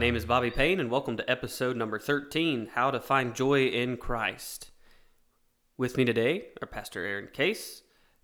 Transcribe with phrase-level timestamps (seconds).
[0.00, 3.98] Name is Bobby Payne, and welcome to episode number 13 How to Find Joy in
[3.98, 4.70] Christ.
[5.76, 7.82] With me today are Pastor Aaron Case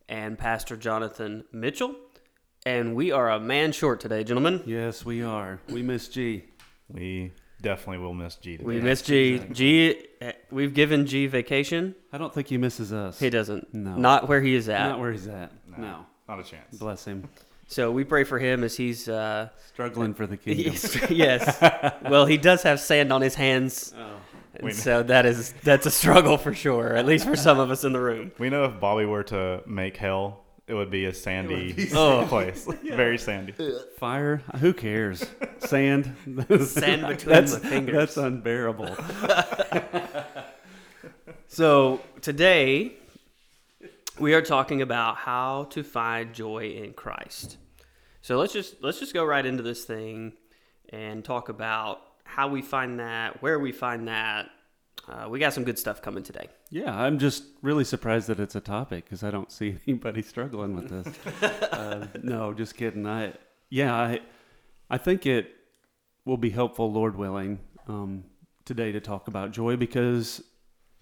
[0.09, 1.95] and Pastor Jonathan Mitchell.
[2.65, 4.63] And we are a man short today, gentlemen.
[4.65, 5.61] Yes, we are.
[5.69, 6.45] We miss G.
[6.89, 8.65] We definitely will miss G today.
[8.67, 9.39] We miss G.
[9.53, 10.03] G.
[10.23, 11.95] eh, We've given G vacation.
[12.11, 13.19] I don't think he misses us.
[13.19, 13.75] He doesn't.
[13.75, 13.97] No.
[13.97, 14.89] Not where he is at.
[14.89, 15.53] Not where he's at.
[15.77, 16.07] No.
[16.27, 16.79] Not a chance.
[16.79, 17.29] Bless him.
[17.67, 19.09] So we pray for him as he's.
[19.09, 20.73] Uh, Struggling for the kingdom.
[20.73, 21.11] yes.
[21.11, 21.93] yes.
[22.09, 23.93] Well, he does have sand on his hands.
[23.99, 24.17] Oh.
[24.59, 27.85] And so that is that's a struggle for sure, at least for some of us
[27.85, 28.33] in the room.
[28.39, 32.25] We know if Bobby were to make hell, it would be a sandy Oh.
[32.27, 32.67] place.
[32.83, 33.53] Very sandy.
[33.99, 34.43] Fire?
[34.61, 35.27] Who cares?
[35.59, 36.17] Sand?
[36.65, 37.95] Sand between that's, the fingers.
[37.95, 38.97] That's unbearable.
[41.49, 42.95] So today
[44.19, 47.59] we are talking about how to find joy in Christ.
[48.23, 50.33] So let's just let's just go right into this thing
[50.91, 54.51] and talk about how we find that, where we find that.
[55.09, 56.49] Uh, we got some good stuff coming today.
[56.71, 60.75] Yeah, I'm just really surprised that it's a topic because I don't see anybody struggling
[60.75, 61.43] with this.
[61.43, 63.07] uh, no, just kidding.
[63.07, 63.35] I
[63.71, 64.21] yeah, I
[64.91, 65.55] I think it
[66.25, 68.25] will be helpful, Lord willing, um,
[68.65, 70.43] today to talk about joy because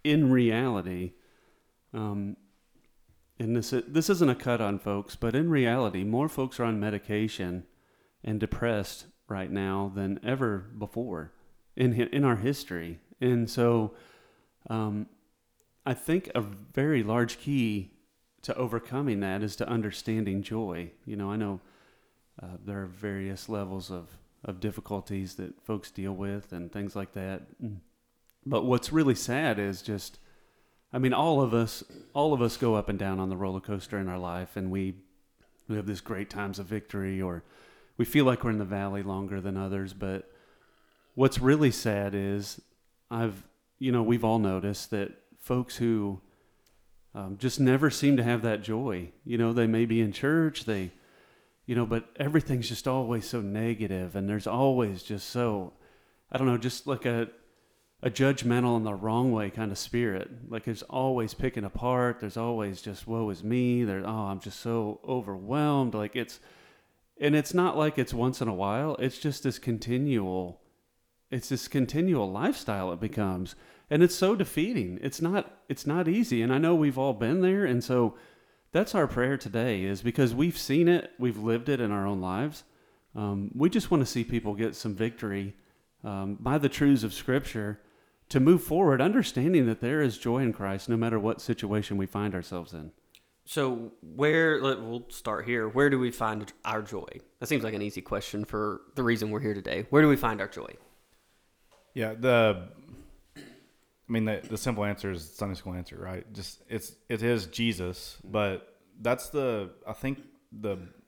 [0.02, 1.12] in reality,
[1.94, 2.36] um,
[3.38, 6.80] and this this isn't a cut on folks, but in reality, more folks are on
[6.80, 7.64] medication
[8.22, 11.32] and depressed right now than ever before
[11.76, 13.94] in in our history, and so.
[14.70, 15.08] Um,
[15.86, 17.90] I think a very large key
[18.40, 20.92] to overcoming that is to understanding joy.
[21.04, 21.60] You know, I know
[22.42, 27.12] uh, there are various levels of, of difficulties that folks deal with and things like
[27.12, 27.42] that.
[27.62, 27.80] Mm.
[28.46, 30.18] But what's really sad is just,
[30.94, 31.82] I mean, all of us,
[32.14, 34.70] all of us go up and down on the roller coaster in our life, and
[34.70, 34.94] we
[35.66, 37.42] we have this great times of victory, or
[37.96, 39.92] we feel like we're in the valley longer than others.
[39.92, 40.30] But
[41.16, 42.60] what's really sad is
[43.10, 43.42] I've
[43.80, 45.10] you know we've all noticed that
[45.40, 46.20] folks who
[47.12, 49.10] um, just never seem to have that joy.
[49.24, 50.92] You know, they may be in church, they,
[51.66, 55.72] you know, but everything's just always so negative, and there's always just so,
[56.30, 57.30] I don't know, just like a
[58.02, 60.30] a judgmental in the wrong way kind of spirit.
[60.48, 62.20] Like there's always picking apart.
[62.20, 63.84] There's always just woe is me.
[63.84, 65.94] There's oh I'm just so overwhelmed.
[65.94, 66.40] Like it's,
[67.20, 68.96] and it's not like it's once in a while.
[68.98, 70.60] It's just this continual
[71.34, 73.56] it's this continual lifestyle it becomes
[73.90, 77.40] and it's so defeating it's not it's not easy and i know we've all been
[77.40, 78.14] there and so
[78.70, 82.20] that's our prayer today is because we've seen it we've lived it in our own
[82.20, 82.62] lives
[83.16, 85.56] um, we just want to see people get some victory
[86.04, 87.80] um, by the truths of scripture
[88.28, 92.06] to move forward understanding that there is joy in christ no matter what situation we
[92.06, 92.92] find ourselves in
[93.46, 95.68] So where let, we'll start here.
[95.68, 97.20] Where do we find our joy?
[97.40, 99.86] That seems like an easy question for the reason we're here today.
[99.90, 100.76] Where do we find our joy?
[101.92, 102.68] Yeah, the
[103.36, 106.30] I mean the the simple answer is Sunday school answer, right?
[106.32, 111.03] Just it's it is Jesus, but that's the I think the it's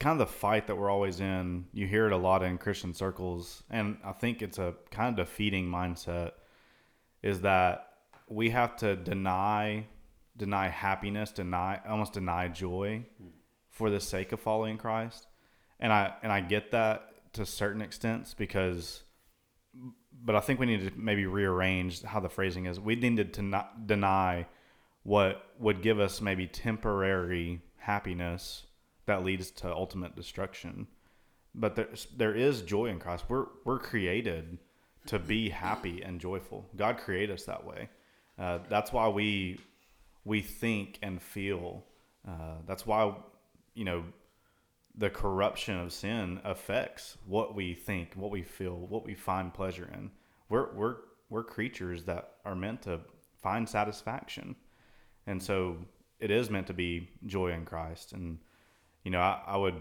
[0.00, 1.66] kind of the fight that we're always in.
[1.72, 5.26] You hear it a lot in Christian circles, and I think it's a kind of
[5.26, 6.32] defeating mindset
[7.22, 7.88] is that
[8.28, 9.86] we have to deny
[10.36, 13.04] deny happiness, deny almost deny joy
[13.70, 15.26] for the sake of following Christ.
[15.80, 19.02] And I and I get that to certain extents because
[20.20, 22.80] but I think we need to maybe rearrange how the phrasing is.
[22.80, 24.46] We needed to not deny
[25.04, 28.66] what would give us maybe temporary happiness
[29.08, 30.86] that leads to ultimate destruction.
[31.54, 33.24] But there's there is joy in Christ.
[33.28, 34.58] We're we're created
[35.06, 36.68] to be happy and joyful.
[36.76, 37.88] God created us that way.
[38.38, 39.58] Uh, that's why we
[40.24, 41.84] we think and feel.
[42.26, 43.14] Uh, that's why
[43.74, 44.04] you know
[44.94, 49.88] the corruption of sin affects what we think, what we feel, what we find pleasure
[49.94, 50.10] in.
[50.50, 50.96] We're we're
[51.30, 53.00] we're creatures that are meant to
[53.42, 54.54] find satisfaction,
[55.26, 55.78] and so
[56.20, 58.12] it is meant to be joy in Christ.
[58.12, 58.38] And
[59.04, 59.74] you know, I, I would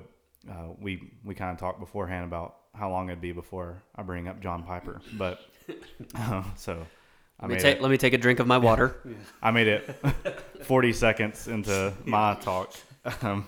[0.50, 4.28] uh, we we kind of talked beforehand about how long it'd be before I bring
[4.28, 5.40] up John Piper, but
[6.16, 6.86] uh, so
[7.40, 7.82] I Let me, made take, it.
[7.82, 8.98] let me take a drink of my water.
[9.42, 9.96] I made it
[10.64, 12.74] 40 seconds into my talk.
[13.22, 13.46] Um,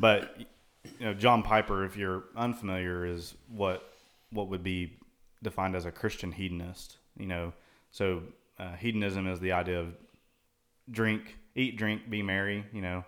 [0.00, 3.92] but you know, John Piper, if you're unfamiliar, is what
[4.30, 4.98] what would be
[5.42, 6.96] defined as a Christian hedonist.
[7.16, 7.52] You know,
[7.90, 8.22] so
[8.58, 9.94] uh, hedonism is the idea of
[10.90, 12.64] drink, eat, drink, be merry.
[12.72, 13.04] You know,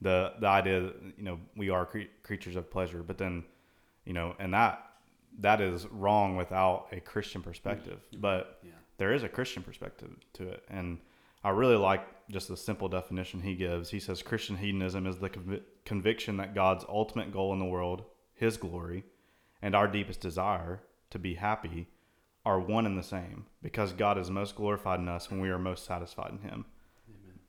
[0.00, 3.44] the the idea that you know we are cre- creatures of pleasure, but then
[4.04, 4.84] you know, and that
[5.40, 8.00] that is wrong without a Christian perspective.
[8.12, 8.20] Mm-hmm.
[8.20, 8.70] But Yeah.
[8.98, 10.98] there is a Christian perspective to it, and
[11.42, 13.90] I really like just the simple definition he gives.
[13.90, 18.04] He says Christian hedonism is the convi- conviction that God's ultimate goal in the world,
[18.34, 19.04] His glory,
[19.60, 21.88] and our deepest desire to be happy
[22.46, 25.58] are one and the same because God is most glorified in us when we are
[25.58, 26.64] most satisfied in Him.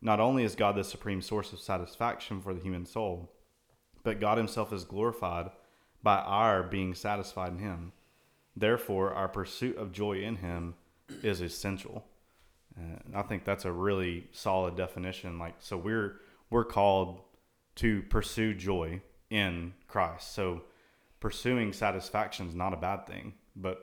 [0.05, 3.33] Not only is God the supreme source of satisfaction for the human soul,
[4.03, 5.49] but God Himself is glorified
[6.03, 7.91] by our being satisfied in Him.
[8.55, 10.75] Therefore, our pursuit of joy in Him
[11.23, 12.05] is essential.
[12.75, 15.39] And I think that's a really solid definition.
[15.39, 16.17] Like, so we're
[16.51, 17.21] we're called
[17.77, 20.35] to pursue joy in Christ.
[20.35, 20.65] So,
[21.19, 23.79] pursuing satisfaction is not a bad thing, but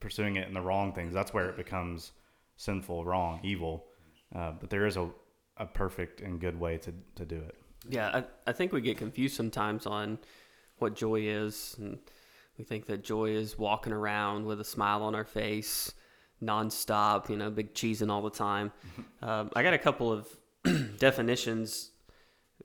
[0.00, 2.12] pursuing it in the wrong things that's where it becomes
[2.58, 3.86] sinful, wrong, evil.
[4.34, 5.08] Uh, but there is a,
[5.56, 7.56] a perfect and good way to, to do it.
[7.88, 8.08] Yeah,
[8.46, 10.18] I, I think we get confused sometimes on
[10.78, 11.76] what joy is.
[11.78, 11.98] And
[12.58, 15.92] we think that joy is walking around with a smile on our face,
[16.42, 18.72] nonstop, you know, big cheesing all the time.
[19.22, 20.26] Um, I got a couple of
[20.98, 21.92] definitions.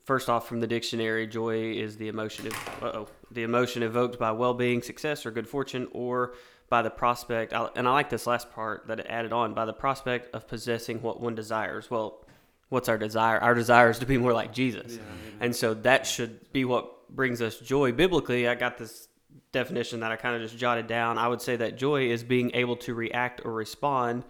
[0.06, 4.31] First off, from the dictionary, joy is the emotion of uh-oh, the emotion evoked by
[4.31, 6.33] well-being, success, or good fortune, or
[6.68, 7.54] by the prospect.
[7.54, 11.04] And I like this last part that it added on by the prospect of possessing
[11.04, 11.92] what one desires.
[11.92, 12.25] Well,
[12.69, 13.40] what's our desire?
[13.40, 15.00] Our desire is to be more like Jesus.
[15.40, 17.92] And so that should be what brings us joy.
[17.92, 19.08] Biblically, I got this
[19.52, 21.18] definition that I kind of just jotted down.
[21.18, 24.25] I would say that joy is being able to react or respond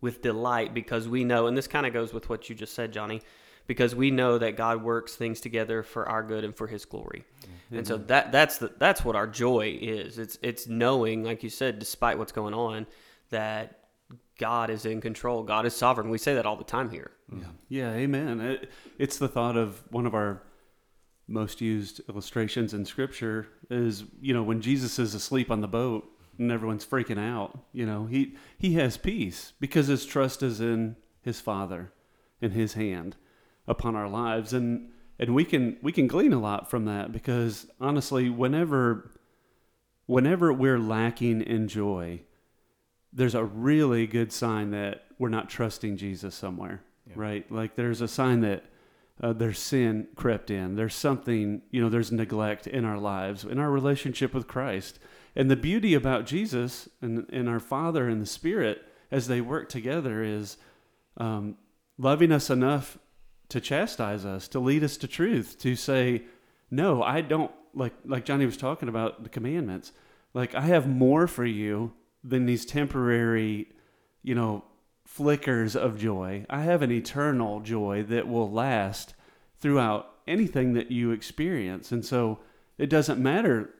[0.00, 2.92] with delight because we know, and this kind of goes with what you just said,
[2.92, 3.20] Johnny,
[3.66, 7.24] because we know that God works things together for our good and for His glory.
[7.70, 8.06] And so mm-hmm.
[8.06, 10.18] that that's the that's what our joy is.
[10.18, 12.86] It's it's knowing, like you said, despite what's going on,
[13.30, 13.79] that
[14.38, 15.42] God is in control.
[15.42, 16.10] God is sovereign.
[16.10, 17.10] We say that all the time here.
[17.32, 18.40] Yeah, yeah, amen.
[18.40, 20.42] It, it's the thought of one of our
[21.28, 26.08] most used illustrations in Scripture is you know when Jesus is asleep on the boat
[26.38, 27.58] and everyone's freaking out.
[27.72, 31.92] You know he he has peace because his trust is in his Father,
[32.40, 33.16] in His hand
[33.66, 37.66] upon our lives, and and we can we can glean a lot from that because
[37.80, 39.10] honestly, whenever
[40.06, 42.22] whenever we're lacking in joy,
[43.12, 47.14] there's a really good sign that we're not trusting Jesus somewhere, Yeah.
[47.16, 47.52] right?
[47.52, 48.64] Like there's a sign that
[49.22, 50.76] uh, there's sin crept in.
[50.76, 54.98] There's something, you know, there's neglect in our lives, in our relationship with Christ.
[55.36, 59.68] And the beauty about Jesus and, and our Father and the Spirit as they work
[59.68, 60.56] together is
[61.18, 61.56] um,
[61.98, 62.98] loving us enough
[63.50, 66.22] to chastise us, to lead us to truth, to say,
[66.70, 69.92] no, I don't like like Johnny was talking about the commandments.
[70.34, 73.68] Like I have more for you than these temporary,
[74.22, 74.64] you know,
[75.04, 76.46] flickers of joy.
[76.48, 79.14] I have an eternal joy that will last
[79.58, 81.92] throughout anything that you experience.
[81.92, 82.38] And so
[82.78, 83.70] it doesn't matter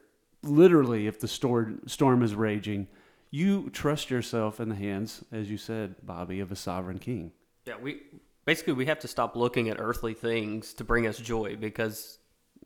[0.43, 2.87] literally if the storm is raging.
[3.29, 7.31] You trust yourself in the hands, as you said, Bobby, of a sovereign king.
[7.65, 8.01] Yeah, we
[8.45, 12.17] basically we have to stop looking at earthly things to bring us joy because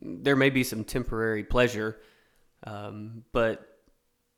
[0.01, 1.97] there may be some temporary pleasure,
[2.65, 3.74] um, but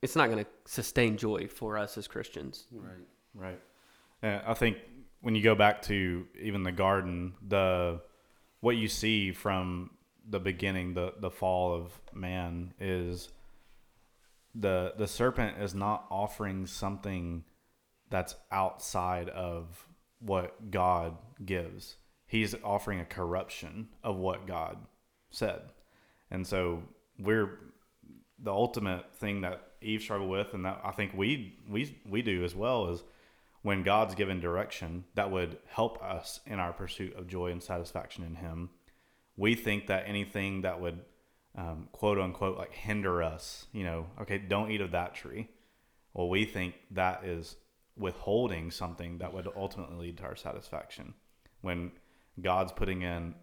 [0.01, 2.65] it's not going to sustain joy for us as Christians.
[2.71, 3.07] Right.
[3.33, 3.61] Right.
[4.21, 4.77] And I think
[5.21, 8.01] when you go back to even the garden, the
[8.59, 9.91] what you see from
[10.27, 13.29] the beginning, the the fall of man is
[14.55, 17.43] the the serpent is not offering something
[18.09, 19.87] that's outside of
[20.19, 21.97] what God gives.
[22.25, 24.77] He's offering a corruption of what God
[25.29, 25.61] said.
[26.31, 26.83] And so
[27.19, 27.59] we're
[28.39, 32.43] the ultimate thing that Eve struggled with and that I think we we we do
[32.43, 33.03] as well is
[33.61, 38.23] when God's given direction that would help us in our pursuit of joy and satisfaction
[38.23, 38.69] in him.
[39.35, 41.01] We think that anything that would
[41.55, 45.49] um, quote unquote like hinder us, you know, okay, don't eat of that tree.
[46.13, 47.55] Well, we think that is
[47.97, 51.13] withholding something that would ultimately lead to our satisfaction.
[51.61, 51.91] When
[52.41, 53.35] God's putting in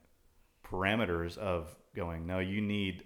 [0.65, 3.05] parameters of going, no, you need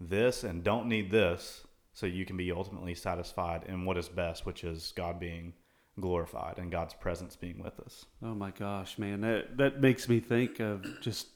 [0.00, 1.66] this and don't need this,
[1.96, 5.54] so you can be ultimately satisfied in what is best, which is God being
[5.98, 8.04] glorified and God's presence being with us.
[8.22, 11.28] Oh my gosh, man, that that makes me think of just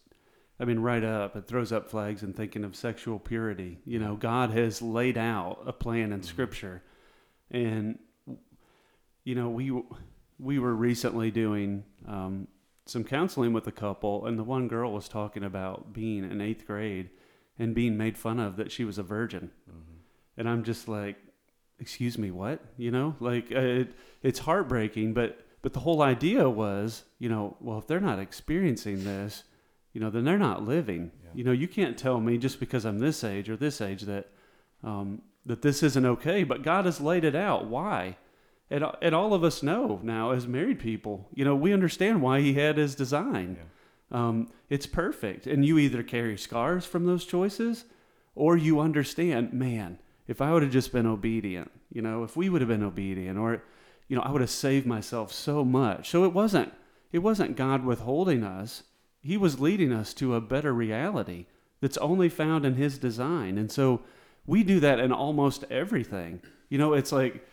[0.61, 3.79] I mean right up it throws up flags and thinking of sexual purity.
[3.87, 6.83] You know, God has laid out a plan in scripture
[7.51, 7.99] and
[9.25, 9.73] you know, we
[10.39, 12.49] we were recently doing um,
[12.85, 16.67] some counseling with a couple, and the one girl was talking about being in eighth
[16.67, 17.09] grade
[17.59, 19.53] and being made fun of that she was a virgin,
[20.37, 21.17] and I'm just like,
[21.79, 22.61] excuse me, what?
[22.77, 27.57] You know, like uh, it, it's heartbreaking, but but the whole idea was, you know,
[27.61, 29.45] well, if they're not experiencing this,
[29.93, 31.11] you know, then they're not living.
[31.23, 31.31] Yeah.
[31.35, 34.29] You know, you can't tell me just because I'm this age or this age that
[34.83, 36.45] um, that this isn't okay.
[36.45, 37.67] But God has laid it out.
[37.67, 38.17] Why?
[38.71, 42.41] And, and all of us know now as married people, you know, we understand why
[42.41, 43.59] He had His design.
[44.13, 47.85] Um, it's perfect, and you either carry scars from those choices,
[48.35, 49.99] or you understand, man.
[50.31, 53.37] If I would have just been obedient, you know, if we would have been obedient,
[53.37, 53.65] or
[54.07, 56.09] you know, I would have saved myself so much.
[56.09, 56.73] So it wasn't
[57.11, 58.85] it wasn't God withholding us.
[59.21, 61.47] He was leading us to a better reality
[61.81, 63.59] that's only found in his design.
[63.59, 64.03] And so
[64.47, 66.41] we do that in almost everything.
[66.69, 67.45] You know, it's like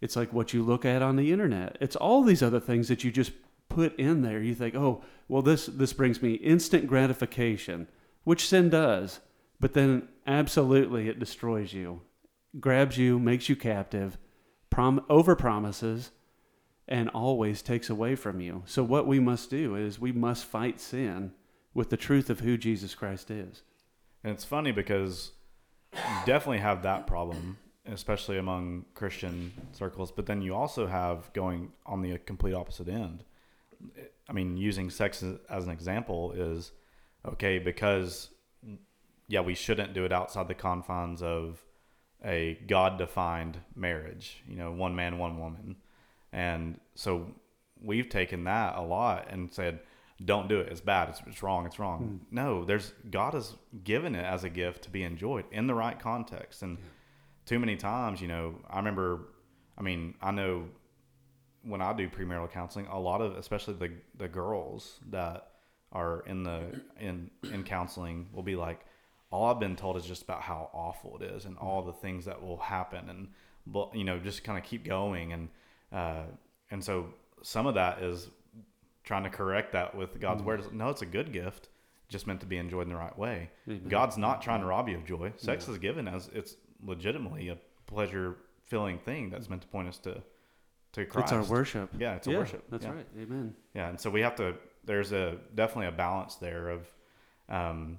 [0.00, 1.76] it's like what you look at on the internet.
[1.78, 3.32] It's all these other things that you just
[3.68, 4.40] put in there.
[4.40, 7.86] You think, "Oh, well this this brings me instant gratification,"
[8.24, 9.20] which sin does.
[9.60, 12.00] But then absolutely it destroys you.
[12.60, 14.18] Grabs you, makes you captive,
[14.70, 16.10] prom- over promises
[16.86, 18.62] and always takes away from you.
[18.66, 21.32] So what we must do is we must fight sin
[21.72, 23.62] with the truth of who Jesus Christ is.
[24.22, 25.32] And it's funny because
[25.92, 30.12] you definitely have that problem, especially among Christian circles.
[30.12, 33.24] But then you also have going on the complete opposite end.
[34.28, 36.72] I mean, using sex as an example is
[37.26, 38.30] okay because,
[39.28, 41.62] yeah, we shouldn't do it outside the confines of
[42.24, 45.76] a God defined marriage, you know, one man, one woman.
[46.32, 47.26] And so
[47.82, 49.80] we've taken that a lot and said,
[50.24, 50.70] don't do it.
[50.70, 51.08] It's bad.
[51.10, 51.66] It's, it's wrong.
[51.66, 52.20] It's wrong.
[52.30, 52.34] Hmm.
[52.34, 55.98] No, there's God has given it as a gift to be enjoyed in the right
[55.98, 56.62] context.
[56.62, 56.78] And
[57.46, 59.28] too many times, you know, I remember,
[59.76, 60.66] I mean, I know
[61.62, 65.48] when I do premarital counseling, a lot of, especially the, the girls that
[65.92, 68.80] are in the, in, in counseling will be like,
[69.34, 72.24] all I've been told is just about how awful it is and all the things
[72.26, 73.28] that will happen and,
[73.66, 75.32] but, you know, just kind of keep going.
[75.32, 75.48] And,
[75.92, 76.22] uh,
[76.70, 77.08] and so
[77.42, 78.28] some of that is
[79.02, 80.72] trying to correct that with God's word.
[80.72, 81.68] No, it's a good gift,
[82.08, 83.50] just meant to be enjoyed in the right way.
[83.68, 83.88] Amen.
[83.88, 85.32] God's not trying to rob you of joy.
[85.36, 88.36] Sex is given as it's legitimately a pleasure
[88.66, 90.22] filling thing that's meant to point us to
[90.92, 91.32] to Christ.
[91.32, 91.90] It's our worship.
[91.98, 92.64] Yeah, it's a yeah, worship.
[92.70, 92.92] That's yeah.
[92.92, 93.06] right.
[93.20, 93.54] Amen.
[93.74, 94.54] Yeah, and so we have to.
[94.84, 96.86] There's a definitely a balance there of,
[97.48, 97.98] um,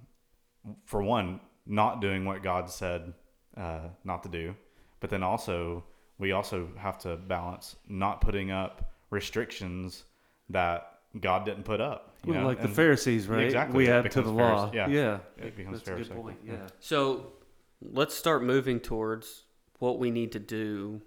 [0.86, 3.14] for one, not doing what God said
[3.58, 4.56] uh, not to do,
[5.00, 5.84] but then also
[6.18, 10.04] we also have to balance not putting up restrictions
[10.50, 12.16] that God didn't put up.
[12.26, 12.48] You Well, know?
[12.48, 13.44] like the Pharisees, right?
[13.46, 14.70] Exactly, We add to the becomes law.
[14.70, 14.88] Pharise- yeah.
[14.88, 15.18] yeah.
[15.38, 16.38] it becomes That's a good point.
[16.46, 16.54] Yeah.
[16.54, 16.68] Yeah.
[16.80, 17.34] So
[17.82, 19.44] let's start moving towards
[19.80, 21.02] what we need to do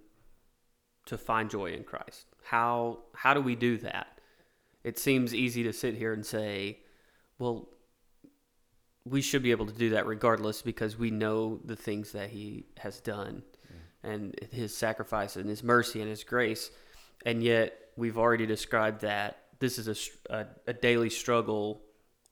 [1.07, 2.27] to find joy in Christ.
[2.45, 4.21] How how do we do that?
[4.85, 6.79] It seems easy to sit here and say,
[7.39, 7.69] well,
[9.11, 12.67] we should be able to do that regardless because we know the things that he
[12.79, 13.43] has done
[14.03, 16.71] and his sacrifice and his mercy and his grace.
[17.27, 21.83] And yet we've already described that this is a, a, a daily struggle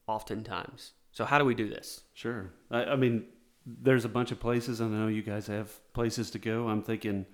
[0.06, 0.92] oftentimes.
[1.12, 2.02] So how do we do this?
[2.14, 2.52] Sure.
[2.70, 3.24] I, I mean,
[3.66, 4.80] there's a bunch of places.
[4.80, 6.68] I know you guys have places to go.
[6.68, 7.26] I'm thinking,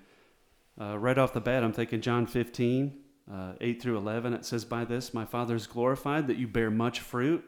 [0.80, 2.98] uh, right off the bat, I'm thinking John 15,
[3.30, 4.32] uh, 8 through 11.
[4.32, 7.44] It says, By this my Father is glorified, that you bear much fruit,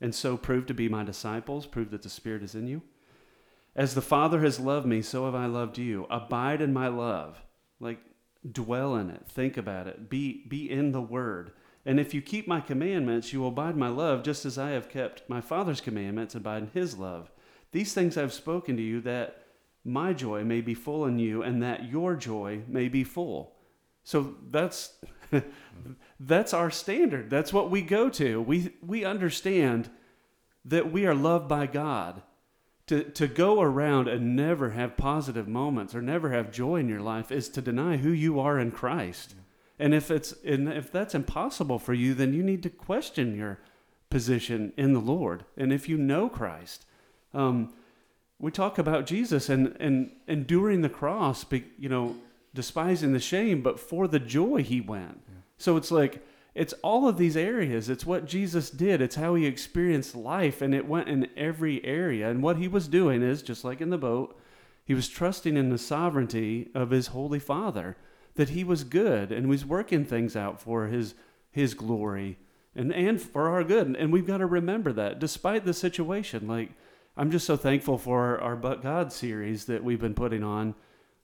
[0.00, 2.82] and so prove to be my disciples, prove that the Spirit is in you.
[3.76, 6.06] As the Father has loved me, so have I loved you.
[6.10, 7.42] Abide in my love.
[7.78, 8.00] Like,
[8.50, 9.26] dwell in it.
[9.28, 10.10] Think about it.
[10.10, 11.52] Be, be in the Word.
[11.86, 14.88] And if you keep my commandments, you will abide my love, just as I have
[14.88, 17.30] kept my Father's commandments, and abide in his love.
[17.72, 19.44] These things I've spoken to you, that
[19.84, 23.54] my joy may be full in you, and that your joy may be full.
[24.04, 24.94] So that's
[26.20, 27.30] that's our standard.
[27.30, 28.40] That's what we go to.
[28.40, 29.90] We we understand
[30.64, 32.22] that we are loved by God.
[32.88, 37.00] To to go around and never have positive moments or never have joy in your
[37.00, 39.34] life is to deny who you are in Christ.
[39.78, 43.60] And if it's and if that's impossible for you, then you need to question your
[44.10, 45.44] position in the Lord.
[45.56, 46.84] And if you know Christ,
[47.32, 47.72] um,
[48.40, 51.46] we talk about Jesus and and enduring the cross,
[51.78, 52.16] you know,
[52.54, 55.22] despising the shame, but for the joy he went.
[55.56, 57.88] So it's like it's all of these areas.
[57.88, 59.00] It's what Jesus did.
[59.00, 62.28] It's how he experienced life, and it went in every area.
[62.28, 64.36] And what he was doing is just like in the boat,
[64.84, 67.96] he was trusting in the sovereignty of his holy Father
[68.34, 71.14] that he was good and was working things out for his
[71.52, 72.38] his glory
[72.74, 73.96] and and for our good.
[73.96, 76.48] And we've got to remember that despite the situation.
[76.48, 76.70] Like
[77.16, 80.74] I'm just so thankful for our, our But God series that we've been putting on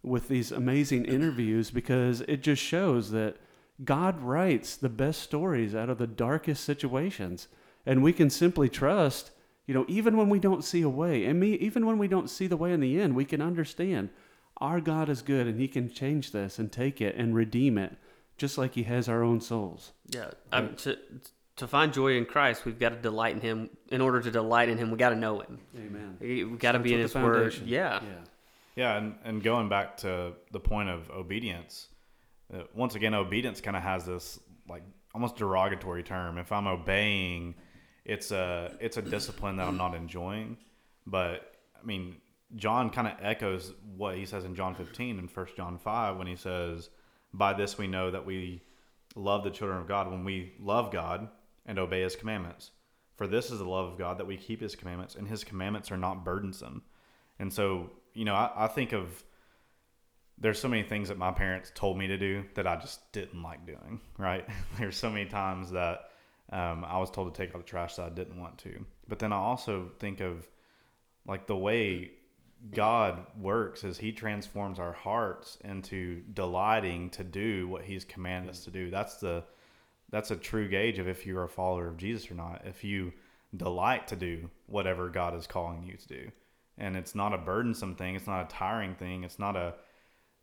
[0.03, 3.37] with these amazing interviews because it just shows that
[3.85, 7.49] God writes the best stories out of the darkest situations.
[7.85, 9.31] And we can simply trust,
[9.67, 12.31] you know, even when we don't see a way, and me, even when we don't
[12.31, 14.11] see the way in the end, we can understand
[14.59, 17.97] our God is good and He can change this and take it and redeem it,
[18.39, 19.93] just like He has our own souls.
[20.09, 20.99] Yeah, um, to
[21.57, 23.71] to find joy in Christ, we've got to delight in Him.
[23.91, 25.59] In order to delight in Him, we got to know Him.
[25.77, 26.17] Amen.
[26.21, 27.55] We got to be in His Word.
[27.65, 28.01] Yeah.
[28.03, 28.09] Yeah.
[28.77, 31.89] Yeah, and, and going back to the point of obedience,
[32.53, 34.83] uh, once again, obedience kind of has this like
[35.15, 36.37] almost derogatory term.
[36.39, 37.55] If I'm obeying,
[38.05, 40.59] it's a it's a discipline that I'm not enjoying.
[41.07, 42.17] But I mean,
[42.55, 46.27] John kind of echoes what he says in John 15 and 1 John 5 when
[46.27, 46.91] he says,
[47.33, 48.63] "By this we know that we
[49.15, 51.29] love the children of God when we love God
[51.65, 52.71] and obey His commandments.
[53.17, 55.91] For this is the love of God that we keep His commandments, and His commandments
[55.91, 56.83] are not burdensome."
[57.39, 59.23] And so, you know, I, I think of
[60.39, 63.43] there's so many things that my parents told me to do that I just didn't
[63.43, 64.47] like doing, right?
[64.79, 66.11] there's so many times that
[66.51, 68.85] um, I was told to take out the trash that I didn't want to.
[69.09, 70.49] But then I also think of
[71.27, 72.13] like the way
[72.73, 78.65] God works is he transforms our hearts into delighting to do what he's commanded us
[78.65, 78.91] to do.
[78.91, 79.45] That's the
[80.09, 82.63] that's a true gauge of if you're a follower of Jesus or not.
[82.65, 83.13] If you
[83.57, 86.31] delight to do whatever God is calling you to do.
[86.79, 89.75] And it's not a burdensome thing, it's not a tiring thing, it's not a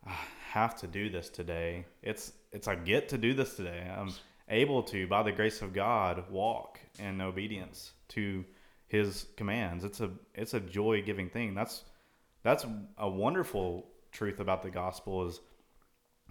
[0.06, 0.16] I
[0.52, 1.86] have to do this today.
[2.02, 3.90] It's it's I get to do this today.
[3.96, 4.14] I'm
[4.50, 8.44] able to, by the grace of God, walk in obedience to
[8.88, 9.84] His commands.
[9.84, 11.54] It's a it's a joy giving thing.
[11.54, 11.84] That's
[12.44, 12.66] that's
[12.98, 15.40] a wonderful truth about the gospel is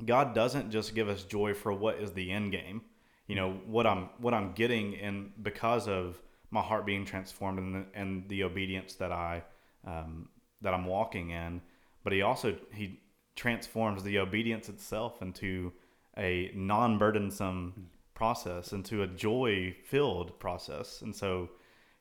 [0.05, 2.83] God doesn't just give us joy for what is the end game.
[3.27, 7.75] You know what I'm what I'm getting in because of my heart being transformed and
[7.75, 9.43] the, and the obedience that I
[9.87, 10.29] um,
[10.61, 11.61] that I'm walking in.
[12.05, 13.01] But He also He
[13.37, 15.73] transforms the obedience itself into
[16.19, 21.03] a non-burdensome process, into a joy-filled process.
[21.03, 21.49] And so,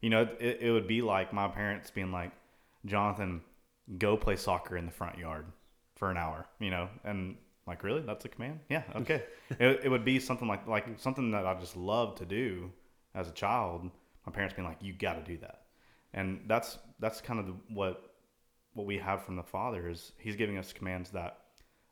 [0.02, 2.32] you know, it, it would be like my parents being like,
[2.86, 3.42] "Jonathan,
[3.98, 5.46] go play soccer in the front yard
[5.96, 8.60] for an hour," you know, and like, really, that's a command?
[8.70, 9.24] Yeah, okay.
[9.52, 12.72] it, it would be something like like something that I just loved to do
[13.16, 13.90] as a child.
[14.26, 15.62] My parents being like, "You got to do that,"
[16.14, 18.04] and that's that's kind of the, what
[18.74, 21.40] what we have from the Father is He's giving us commands that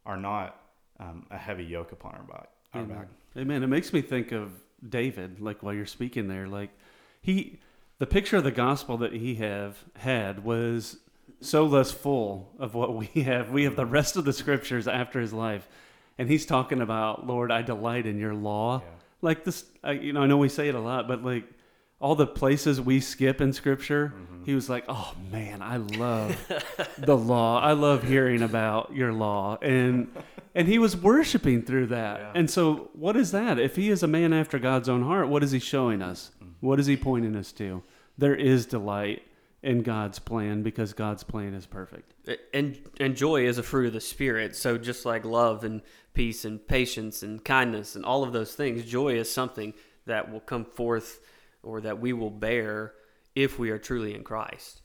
[0.05, 0.55] are not
[0.99, 2.49] um, a heavy yoke upon our back.
[2.73, 2.97] Our Amen.
[2.97, 3.07] back.
[3.37, 3.63] Amen.
[3.63, 4.51] It makes me think of
[4.87, 6.69] David, like while you're speaking there, like
[7.21, 7.59] he,
[7.97, 10.97] the picture of the gospel that he have had was
[11.41, 13.49] so less full of what we have.
[13.49, 15.67] We have the rest of the scriptures after his life,
[16.17, 18.81] and he's talking about, Lord, I delight in your law.
[18.83, 18.89] Yeah.
[19.21, 21.43] Like this, I, you know, I know we say it a lot, but like
[21.99, 24.43] all the places we skip in scripture, Mm-hmm.
[24.45, 26.35] he was like, "Oh man, I love
[26.97, 27.59] the law.
[27.61, 30.07] I love hearing about your law." And
[30.55, 32.19] and he was worshiping through that.
[32.19, 32.31] Yeah.
[32.35, 33.59] And so, what is that?
[33.59, 36.31] If he is a man after God's own heart, what is he showing us?
[36.43, 36.65] Mm-hmm.
[36.65, 37.83] What is he pointing us to?
[38.17, 39.23] There is delight
[39.61, 42.13] in God's plan because God's plan is perfect.
[42.53, 44.55] And and joy is a fruit of the spirit.
[44.55, 45.81] So just like love and
[46.13, 49.73] peace and patience and kindness and all of those things, joy is something
[50.05, 51.19] that will come forth
[51.63, 52.93] or that we will bear
[53.35, 54.81] if we are truly in Christ.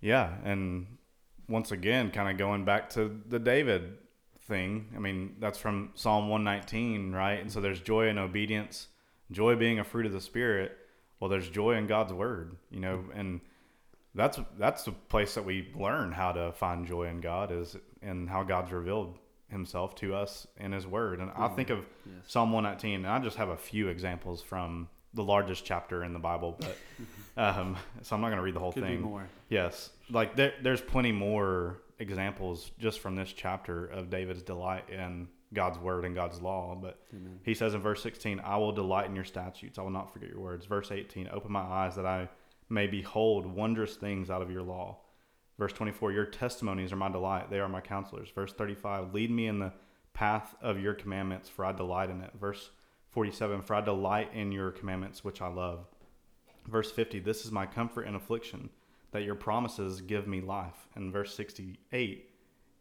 [0.00, 0.98] Yeah, and
[1.48, 3.98] once again, kind of going back to the David
[4.42, 4.86] thing.
[4.96, 7.40] I mean, that's from Psalm 119, right?
[7.40, 8.88] And so there's joy in obedience,
[9.30, 10.76] joy being a fruit of the Spirit.
[11.20, 13.40] Well, there's joy in God's Word, you know, and
[14.14, 18.26] that's that's the place that we learn how to find joy in God is in
[18.26, 21.20] how God's revealed Himself to us in His Word.
[21.20, 21.56] And I mm-hmm.
[21.56, 22.24] think of Yes.
[22.26, 26.18] Psalm 119, and I just have a few examples from the largest chapter in the
[26.18, 26.76] Bible, but
[27.36, 29.00] um, so I'm not going to read the whole Could thing.
[29.00, 29.28] more.
[29.48, 35.28] Yes, like there, there's plenty more examples just from this chapter of David's delight in
[35.52, 36.78] God's word and God's law.
[36.80, 37.40] But Amen.
[37.42, 40.28] he says in verse 16, "I will delight in your statutes; I will not forget
[40.28, 42.28] your words." Verse 18, "Open my eyes that I
[42.68, 44.98] may behold wondrous things out of your law."
[45.58, 49.46] Verse 24, "Your testimonies are my delight; they are my counselors." Verse 35, "Lead me
[49.46, 49.72] in the
[50.12, 52.70] path of your commandments, for I delight in it." Verse
[53.10, 55.86] 47, "For I delight in your commandments, which I love."
[56.66, 58.68] Verse 50, this is my comfort in affliction,
[59.12, 60.88] that your promises give me life.
[60.94, 62.30] And verse 68,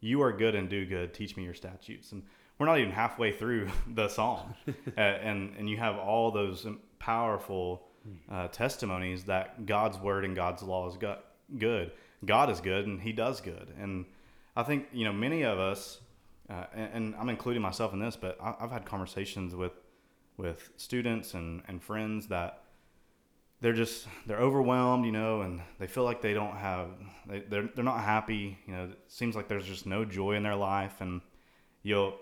[0.02, 2.12] you are good and do good, teach me your statutes.
[2.12, 2.24] And
[2.58, 4.54] we're not even halfway through the psalm.
[4.68, 6.68] uh, and, and you have all those
[7.00, 7.88] powerful
[8.32, 11.20] uh, testimonies that God's word and God's law is go-
[11.58, 11.92] good.
[12.26, 13.74] God is good and he does good.
[13.80, 14.06] And
[14.56, 16.00] I think, you know, many of us,
[16.50, 19.74] uh, and, and I'm including myself in this, but I, I've had conversations with,
[20.38, 22.63] with students and, and friends that
[23.60, 26.89] they're just they're overwhelmed, you know, and they feel like they don't have
[27.28, 28.58] they, they're they're not happy.
[28.67, 31.21] You know, it seems like there's just no joy in their life, and
[31.82, 32.17] you'll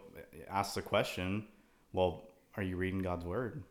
[0.49, 1.45] ask the question,
[1.91, 3.63] well, are you reading God's word?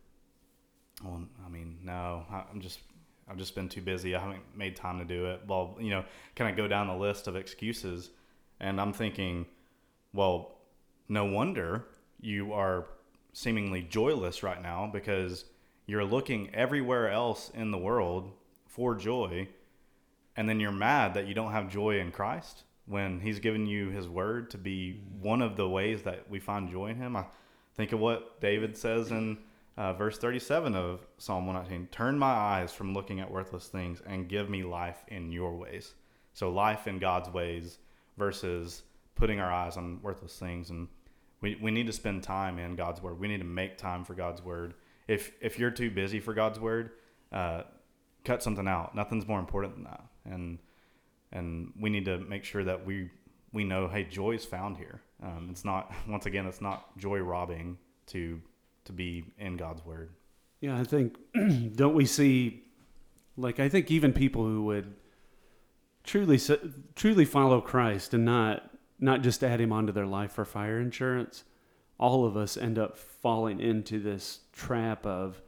[1.03, 2.81] Well, I mean, no, I'm just,
[3.29, 4.15] I've just been too busy.
[4.15, 5.41] I haven't made time to do it.
[5.47, 6.05] Well, you know,
[6.37, 8.11] kind of go down the list of excuses.
[8.61, 9.47] And I'm thinking,
[10.13, 10.59] well,
[11.09, 11.87] no wonder
[12.21, 12.87] you are
[13.35, 15.45] seemingly joyless right now because
[15.87, 18.33] you're looking everywhere else in the world
[18.67, 19.49] for joy.
[20.37, 23.91] And then you're mad that you don't have joy in Christ when He's given you
[23.91, 27.17] His word to be one of the ways that we find joy in Him.
[27.17, 27.27] I
[27.75, 29.39] think of what David says in
[29.77, 34.29] uh, verse 37 of Psalm 119 Turn my eyes from looking at worthless things and
[34.29, 35.95] give me life in your ways.
[36.33, 37.79] So, life in God's ways
[38.17, 38.83] versus
[39.15, 40.71] putting our eyes on worthless things.
[40.71, 40.89] And
[41.45, 43.21] we, we need to spend time in God's word.
[43.21, 44.73] We need to make time for God's word.
[45.07, 46.93] If, if you're too busy for God's word,
[47.33, 47.65] uh,
[48.25, 48.95] cut something out.
[48.95, 50.05] Nothing's more important than that.
[50.25, 50.59] And,
[51.33, 53.11] and we need to make sure that we,
[53.53, 55.03] we know, hey, joy is found here.
[55.23, 57.77] Um, it's not, once again, it's not joy robbing
[58.07, 58.41] to,
[58.87, 60.15] to be in God's word.
[60.63, 61.19] Yeah, I think
[61.77, 62.63] don't we see
[63.37, 64.95] like I think even people who would
[66.05, 66.41] truly
[66.95, 71.45] truly follow Christ and not not just add him onto their life for fire insurance,
[71.99, 75.41] all of us end up falling into this trap of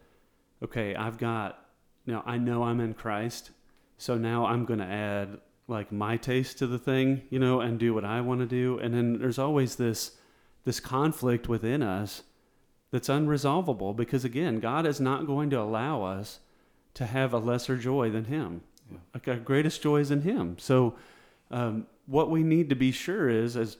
[0.62, 1.64] okay, I've got
[2.06, 3.50] now I know I'm in Christ,
[3.98, 7.78] so now I'm going to add like my taste to the thing, you know, and
[7.78, 10.12] do what I want to do, and then there's always this
[10.64, 12.22] this conflict within us
[12.90, 16.40] that's unresolvable because again god is not going to allow us
[16.96, 18.62] to have a lesser joy than him.
[18.90, 18.98] Yeah.
[19.12, 20.56] like our greatest joy is in him.
[20.58, 20.94] So
[21.50, 23.76] um, what we need to be sure is as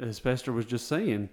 [0.00, 1.28] as pastor was just saying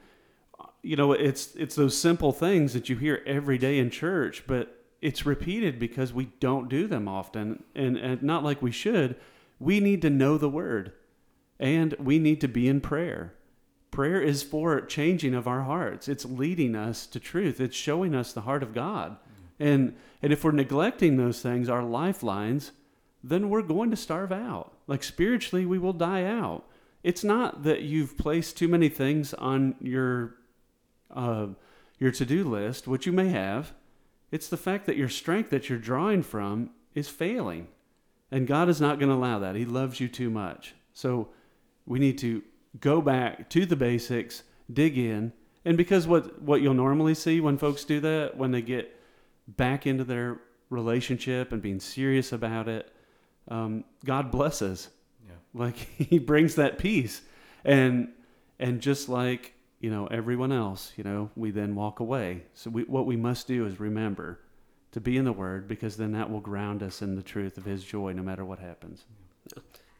[0.81, 4.85] you know it's it's those simple things that you hear every day in church but
[5.01, 9.15] it's repeated because we don't do them often and, and not like we should
[9.59, 10.93] we need to know the word
[11.59, 13.33] and we need to be in prayer
[13.91, 16.07] Prayer is for changing of our hearts.
[16.07, 17.59] It's leading us to truth.
[17.59, 19.17] It's showing us the heart of God.
[19.59, 22.73] And and if we're neglecting those things, our lifelines,
[23.23, 24.73] then we're going to starve out.
[24.87, 26.63] Like spiritually, we will die out.
[27.03, 30.35] It's not that you've placed too many things on your
[31.13, 31.47] uh,
[31.99, 33.73] your to-do list, which you may have.
[34.31, 37.67] It's the fact that your strength that you're drawing from is failing.
[38.29, 39.55] And God is not going to allow that.
[39.55, 40.75] He loves you too much.
[40.93, 41.29] So
[41.85, 42.43] we need to
[42.79, 45.31] go back to the basics, dig in,
[45.63, 48.99] and because what what you'll normally see when folks do that, when they get
[49.47, 52.91] back into their relationship and being serious about it,
[53.47, 54.89] um, God blesses.
[55.25, 55.35] Yeah.
[55.53, 57.21] Like He brings that peace,
[57.63, 58.09] and
[58.59, 62.43] and just like you know everyone else, you know, we then walk away.
[62.53, 64.39] So we, what we must do is remember
[64.91, 67.65] to be in the Word, because then that will ground us in the truth of
[67.65, 69.05] His joy, no matter what happens.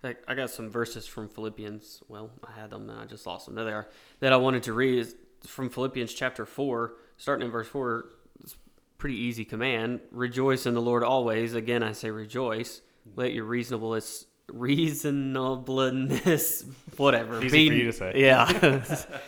[0.04, 2.04] Like, I got some verses from Philippians.
[2.08, 3.56] Well, I had them and I just lost them.
[3.56, 3.88] There they are.
[4.20, 8.06] That I wanted to read is from Philippians chapter 4, starting in verse 4.
[8.44, 8.58] It's a
[8.98, 10.02] pretty easy command.
[10.12, 11.54] Rejoice in the Lord always.
[11.54, 12.82] Again, I say rejoice.
[13.16, 16.66] Let your reasonableness, reasonableness,
[16.98, 17.44] whatever.
[17.44, 18.12] Easy for you to say.
[18.16, 18.52] Yeah.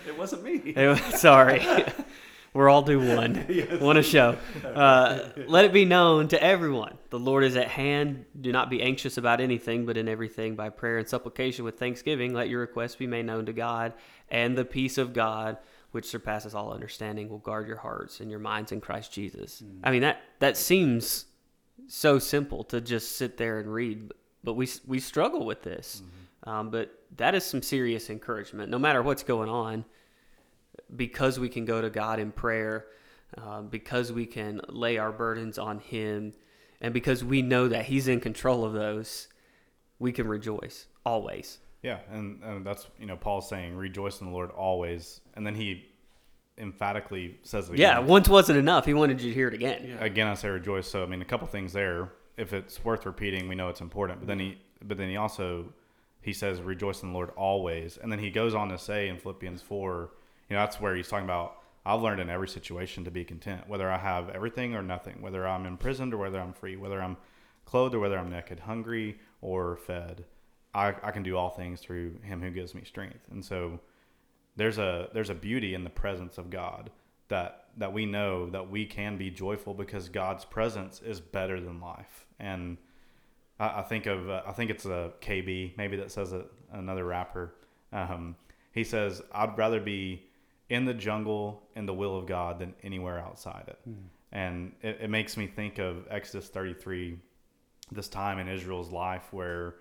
[0.08, 0.74] It wasn't me.
[0.74, 1.66] Hey, Sorry.
[2.54, 3.36] We're all due one.
[3.80, 4.36] One a show.
[4.66, 6.98] Uh, let it be known to everyone.
[7.12, 8.26] The Lord is at hand.
[8.40, 12.34] Do not be anxious about anything, but in everything, by prayer and supplication with thanksgiving,
[12.34, 13.94] let your requests be made known to God.
[14.30, 15.58] And the peace of God,
[15.92, 19.64] which surpasses all understanding, will guard your hearts and your minds in Christ Jesus.
[19.84, 21.26] I mean, that, that seems
[21.88, 24.12] so simple to just sit there and read,
[24.44, 26.02] but we, we struggle with this.
[26.44, 29.86] Um, but that is some serious encouragement, no matter what's going on
[30.96, 32.86] because we can go to God in prayer,
[33.38, 36.34] uh, because we can lay our burdens on Him,
[36.82, 39.28] and because we know that He's in control of those,
[40.00, 41.60] we can rejoice always.
[41.82, 45.56] Yeah, and, and that's you know Paul's saying rejoice in the Lord always, and then
[45.56, 45.89] he
[46.60, 47.82] emphatically says it again.
[47.82, 48.86] Yeah, once wasn't enough.
[48.86, 49.98] He wanted you to hear it again.
[50.00, 50.88] Again, I say rejoice.
[50.88, 52.12] So I mean, a couple things there.
[52.38, 54.20] If it's worth repeating, we know it's important.
[54.20, 55.74] But then he, but then he also
[56.22, 59.18] he says rejoice in the Lord always, and then he goes on to say in
[59.18, 60.12] Philippians four,
[60.50, 61.56] you know, that's where he's talking about.
[61.86, 65.48] I've learned in every situation to be content, whether I have everything or nothing, whether
[65.48, 67.18] I'm imprisoned or whether I'm free, whether I'm
[67.66, 70.26] clothed or whether I'm naked, hungry or fed.
[70.74, 73.28] I, I can do all things through Him who gives me strength.
[73.32, 73.80] And so
[74.56, 76.90] there's a there's a beauty in the presence of God
[77.30, 81.80] that that we know that we can be joyful because God's presence is better than
[81.80, 82.26] life.
[82.40, 82.78] And
[83.60, 87.06] I, I think of uh, I think it's a KB maybe that says it another
[87.06, 87.54] rapper.
[87.94, 88.36] Um,
[88.74, 90.24] he says I'd rather be
[90.70, 93.80] in the jungle in the will of God than anywhere outside it.
[94.32, 97.18] And it, it makes me think of Exodus 33,
[97.92, 99.76] this time in Israel's life where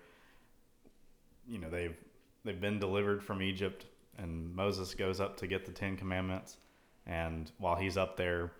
[1.47, 1.95] you know they've
[2.43, 3.85] they've been delivered from Egypt,
[4.21, 6.57] and Moses goes up to get the Ten Commandments,
[7.05, 8.51] and while he's up there,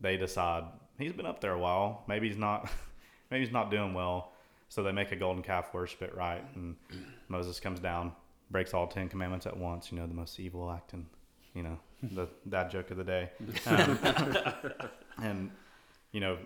[0.00, 0.64] they decide
[0.98, 2.04] he's been up there a while.
[2.06, 2.70] Maybe he's not.
[3.30, 4.32] maybe he's not doing well.
[4.68, 6.76] So they make a golden calf, worship it right, and
[7.28, 8.12] Moses comes down,
[8.50, 9.90] breaks all ten commandments at once.
[9.90, 11.06] You know, the most evil act, and
[11.54, 13.30] you know the that joke of the day.
[13.66, 13.98] Um,
[15.22, 15.50] and
[16.12, 16.38] you know,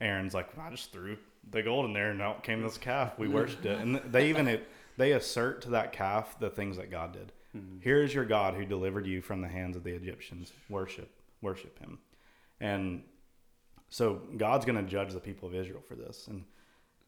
[0.00, 1.16] Aaron's like, I just threw
[1.50, 3.18] the gold in there, and out came this calf.
[3.18, 6.90] We worshipped it, and they even it, they assert to that calf the things that
[6.90, 7.32] God did.
[7.56, 7.80] Mm-hmm.
[7.80, 10.52] Here is your God who delivered you from the hands of the Egyptians.
[10.68, 11.98] Worship, worship Him,
[12.60, 13.02] and
[13.88, 16.44] so God's going to judge the people of Israel for this, and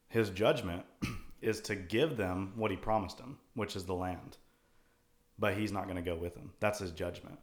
[0.09, 0.85] His judgment
[1.41, 4.37] is to give them what He promised them, which is the land.
[5.39, 6.53] But He's not going to go with them.
[6.61, 7.39] That's His judgment,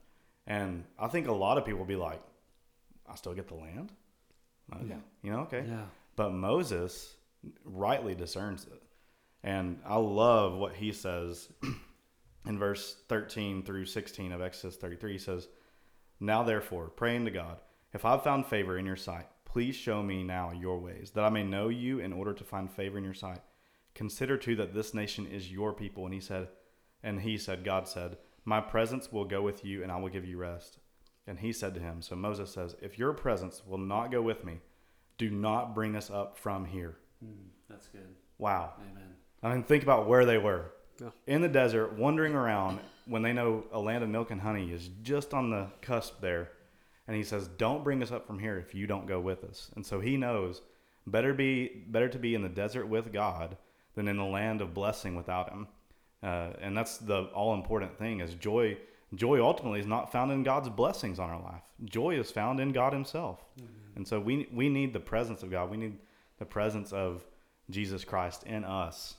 [0.48, 2.22] and I think a lot of people will be like,
[3.08, 3.92] "I still get the land."
[4.76, 4.86] Okay.
[4.90, 4.96] Yeah.
[5.22, 5.66] You know, okay.
[5.68, 5.86] Yeah.
[6.16, 7.16] But Moses
[7.66, 8.82] rightly discerns it.
[9.44, 11.50] And I love what he says
[12.46, 15.14] in verse 13 through 16 of Exodus 33.
[15.14, 15.48] He says,
[16.20, 17.58] Now therefore, praying to God,
[17.94, 21.30] if I've found favor in your sight, please show me now your ways, that I
[21.30, 23.40] may know you in order to find favor in your sight.
[23.94, 26.06] Consider too that this nation is your people.
[26.06, 26.48] And he said,
[27.04, 30.26] and he said, God said, My presence will go with you, and I will give
[30.26, 30.80] you rest.
[31.28, 34.44] And he said to him, So Moses says, If your presence will not go with
[34.44, 34.60] me,
[35.18, 36.98] do not bring us up from here.
[37.24, 38.16] Hmm, that's good.
[38.40, 38.74] Wow.
[38.92, 39.14] Amen.
[39.44, 41.10] I mean, think about where they were Yeah.
[41.28, 44.90] in the desert, wandering around when they know a land of milk and honey is
[45.02, 46.52] just on the cusp there.
[47.08, 49.72] And he says, "Don't bring us up from here if you don't go with us."
[49.76, 50.62] And so he knows
[51.06, 53.58] better be better to be in the desert with God
[53.96, 55.68] than in the land of blessing without Him.
[56.22, 58.78] Uh, and that's the all important thing is joy.
[59.14, 61.62] Joy ultimately is not found in God's blessings on our life.
[61.86, 63.44] Joy is found in God Himself.
[63.96, 65.70] And so we we need the presence of God.
[65.70, 65.98] We need
[66.40, 67.26] the presence of
[67.70, 69.16] Jesus Christ in us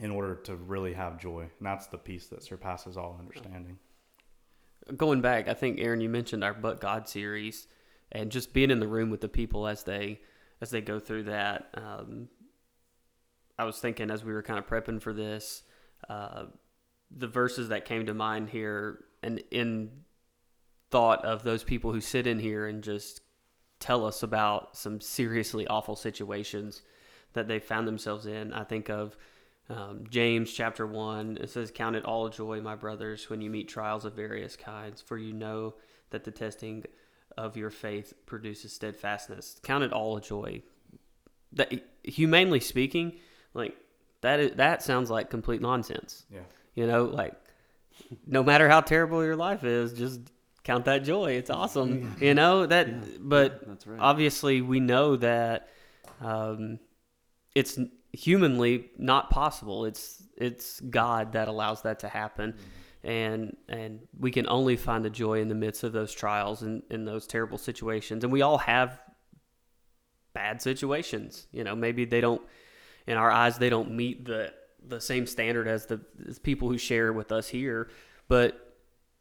[0.00, 1.42] in order to really have joy.
[1.42, 3.78] And that's the peace that surpasses all understanding.
[4.96, 7.66] going back, I think Aaron, you mentioned our But God series,
[8.12, 10.20] and just being in the room with the people as they
[10.60, 11.68] as they go through that.
[11.74, 12.28] Um,
[13.58, 15.62] I was thinking as we were kind of prepping for this,
[16.08, 16.44] uh,
[17.10, 19.90] the verses that came to mind here, and in
[20.90, 23.20] thought of those people who sit in here and just
[23.80, 26.82] tell us about some seriously awful situations
[27.32, 28.52] that they found themselves in.
[28.52, 29.16] I think of
[29.70, 33.68] um, James chapter 1, it says, Count it all joy, my brothers, when you meet
[33.68, 35.74] trials of various kinds, for you know
[36.10, 36.84] that the testing
[37.36, 39.58] of your faith produces steadfastness.
[39.62, 40.62] Count it all a joy.
[41.54, 41.72] That,
[42.02, 43.14] humanely speaking,
[43.54, 43.76] like
[44.20, 46.24] that, is, that sounds like complete nonsense.
[46.30, 46.40] Yeah.
[46.74, 47.34] You know, like
[48.26, 50.20] no matter how terrible your life is, just
[50.64, 51.32] count that joy.
[51.32, 52.16] It's awesome.
[52.20, 52.94] You know that, Yeah.
[53.20, 53.98] but That's right.
[54.00, 55.68] obviously we know that
[56.20, 56.78] um,
[57.54, 57.78] it's
[58.14, 59.84] humanly not possible.
[59.84, 63.08] It's it's God that allows that to happen, mm-hmm.
[63.08, 66.82] and and we can only find the joy in the midst of those trials and
[66.90, 68.24] in those terrible situations.
[68.24, 69.00] And we all have
[70.32, 71.46] bad situations.
[71.52, 72.42] You know, maybe they don't
[73.06, 74.52] in our eyes they don't meet the
[74.86, 77.90] the same standard as the as people who share with us here,
[78.28, 78.60] but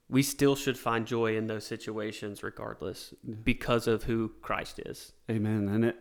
[0.09, 3.41] we still should find joy in those situations regardless mm-hmm.
[3.41, 5.13] because of who Christ is.
[5.29, 5.69] Amen.
[5.69, 5.95] And it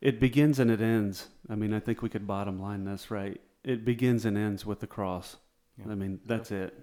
[0.00, 1.28] it begins and it ends.
[1.48, 3.40] I mean, I think we could bottom line this right.
[3.64, 5.36] It begins and ends with the cross.
[5.78, 5.92] Yeah.
[5.92, 6.74] I mean, that's it.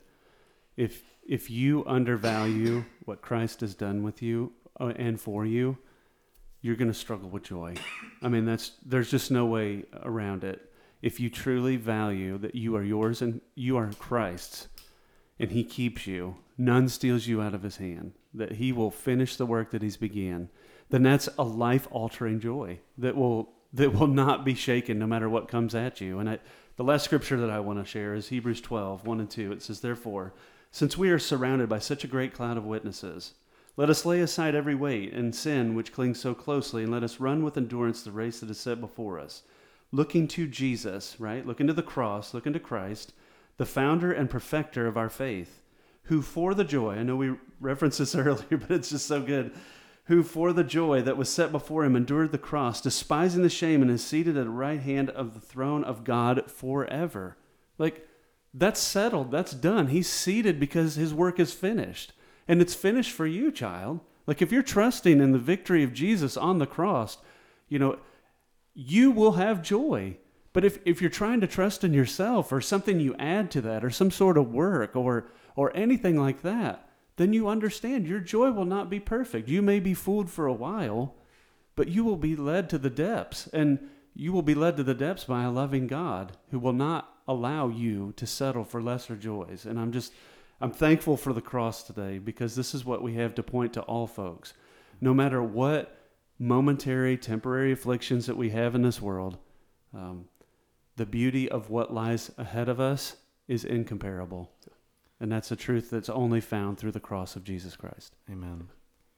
[0.76, 5.78] If if you undervalue what Christ has done with you uh, and for you,
[6.62, 7.76] you're going to struggle with joy.
[8.22, 10.72] I mean, that's there's just no way around it.
[11.02, 14.68] If you truly value that you are yours and you are Christ's,
[15.40, 18.14] and He keeps you, none steals you out of His hand.
[18.34, 20.50] That He will finish the work that He's began.
[20.90, 25.30] Then that's a life altering joy that will that will not be shaken no matter
[25.30, 26.20] what comes at you.
[26.20, 26.40] And I,
[26.78, 29.52] the last scripture that I want to share is Hebrews 12, 1 and 2.
[29.52, 30.34] It says, Therefore,
[30.72, 33.34] since we are surrounded by such a great cloud of witnesses,
[33.76, 37.20] let us lay aside every weight and sin which clings so closely, and let us
[37.20, 39.44] run with endurance the race that is set before us,
[39.92, 41.46] looking to Jesus, right?
[41.46, 43.14] Looking to the cross, looking to Christ,
[43.58, 45.62] the founder and perfecter of our faith,
[46.04, 49.54] who for the joy, I know we referenced this earlier, but it's just so good,
[50.08, 53.82] who for the joy that was set before him endured the cross, despising the shame,
[53.82, 57.38] and is seated at the right hand of the throne of God forever.
[57.78, 58.08] Like,
[58.54, 59.32] that's settled.
[59.32, 59.88] That's done.
[59.88, 62.14] He's seated because his work is finished.
[62.48, 64.00] And it's finished for you, child.
[64.26, 67.18] Like, if you're trusting in the victory of Jesus on the cross,
[67.68, 68.00] you know,
[68.74, 70.18] you will have joy.
[70.54, 73.84] But if, if you're trying to trust in yourself or something you add to that
[73.84, 76.87] or some sort of work or, or anything like that,
[77.18, 79.50] then you understand your joy will not be perfect.
[79.50, 81.16] You may be fooled for a while,
[81.76, 83.48] but you will be led to the depths.
[83.48, 87.14] And you will be led to the depths by a loving God who will not
[87.28, 89.66] allow you to settle for lesser joys.
[89.66, 90.14] And I'm just,
[90.62, 93.82] I'm thankful for the cross today because this is what we have to point to
[93.82, 94.54] all folks.
[95.02, 95.98] No matter what
[96.40, 99.38] momentary, temporary afflictions that we have in this world,
[99.94, 100.26] um,
[100.96, 104.52] the beauty of what lies ahead of us is incomparable.
[105.20, 108.16] And that's a truth that's only found through the cross of Jesus Christ.
[108.30, 108.68] Amen.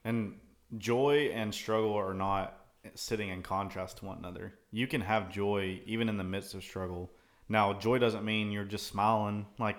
[0.05, 0.35] And
[0.77, 2.55] joy and struggle are not
[2.95, 4.53] sitting in contrast to one another.
[4.71, 7.11] You can have joy even in the midst of struggle.
[7.49, 9.77] Now, joy doesn't mean you're just smiling like,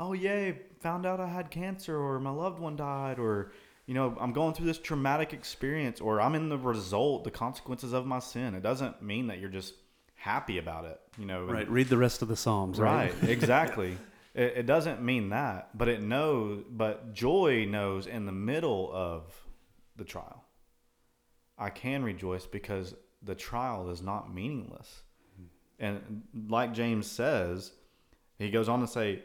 [0.00, 3.52] "Oh yay, found out I had cancer or my loved one died or
[3.86, 7.92] you know, I'm going through this traumatic experience or I'm in the result, the consequences
[7.92, 9.74] of my sin." It doesn't mean that you're just
[10.14, 11.44] happy about it, you know.
[11.44, 11.68] Right.
[11.68, 12.78] Read the rest of the Psalms.
[12.78, 13.12] Right.
[13.20, 13.98] Right, exactly.
[14.38, 16.62] it, it doesn't mean that, but it knows.
[16.70, 19.34] But joy knows in the middle of
[19.96, 20.44] the trial,
[21.58, 25.02] I can rejoice because the trial is not meaningless.
[25.80, 27.72] And like James says,
[28.38, 29.22] he goes on to say,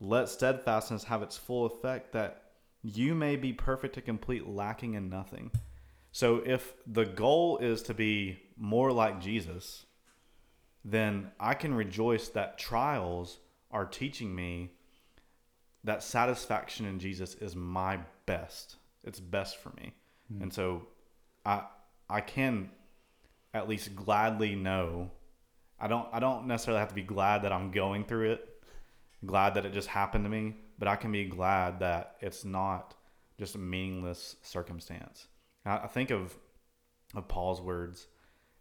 [0.00, 5.08] "Let steadfastness have its full effect, that you may be perfect and complete, lacking in
[5.08, 5.52] nothing."
[6.10, 9.86] So, if the goal is to be more like Jesus,
[10.84, 13.38] then I can rejoice that trials
[13.70, 14.72] are teaching me
[15.84, 18.76] that satisfaction in Jesus is my best.
[19.04, 19.94] It's best for me.
[20.32, 20.42] Hmm.
[20.42, 20.88] And so
[21.44, 21.62] I
[22.08, 22.70] I can
[23.54, 25.10] at least gladly know
[25.80, 28.62] I don't I don't necessarily have to be glad that I'm going through it,
[29.24, 32.94] glad that it just happened to me, but I can be glad that it's not
[33.38, 35.28] just a meaningless circumstance.
[35.64, 36.36] I, I think of
[37.14, 38.08] of Paul's words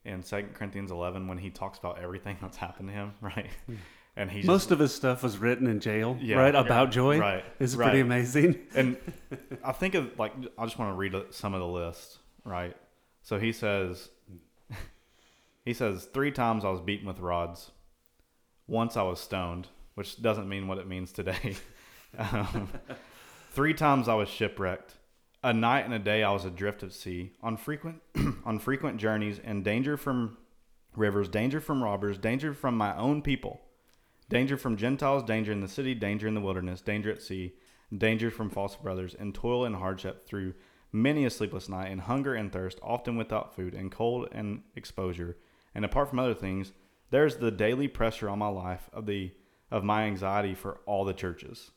[0.06, 3.50] in 2 Corinthians 11 when he talks about everything that's happened to him, right?
[3.66, 3.76] Hmm.
[4.18, 6.38] And he Most of his stuff was written in jail, Yeah.
[6.38, 6.56] right?
[6.56, 7.20] About joy.
[7.20, 7.86] Right, It's right.
[7.86, 8.58] pretty amazing.
[8.76, 8.98] and
[9.64, 12.76] I think of like I just want to read some of the list, right?
[13.22, 14.10] So he says
[15.66, 17.72] he says three times I was beaten with rods.
[18.66, 21.56] Once I was stoned, which doesn't mean what it means today.
[22.18, 22.70] um,
[23.52, 24.96] three times I was shipwrecked.
[25.44, 28.02] A night and a day I was adrift at sea, on frequent
[28.46, 30.38] on frequent journeys, in danger from
[30.96, 33.62] rivers, danger from robbers, danger from my own people,
[34.30, 37.54] danger from Gentiles, danger in the city, danger in the wilderness, danger at sea,
[37.96, 40.54] danger from false brothers, and toil and hardship through
[40.92, 45.38] many a sleepless night, and hunger and thirst, often without food, and cold and exposure.
[45.76, 46.72] And apart from other things,
[47.10, 49.32] there's the daily pressure on my life of the
[49.70, 51.72] of my anxiety for all the churches.